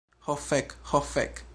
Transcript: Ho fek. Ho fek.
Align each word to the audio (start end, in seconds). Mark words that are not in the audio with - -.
Ho 0.27 0.35
fek. 0.45 0.75
Ho 0.93 1.05
fek. 1.13 1.45